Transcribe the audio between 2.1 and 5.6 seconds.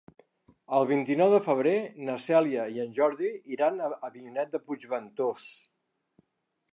Cèlia i en Jordi iran a Avinyonet de Puigventós.